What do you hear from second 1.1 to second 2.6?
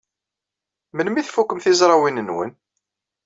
ay tfukem tizrawin-nwen?